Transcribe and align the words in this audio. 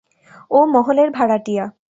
ও 0.51 0.59
মহলের 0.65 1.09
ভাড়াটিয়া। 1.11 1.65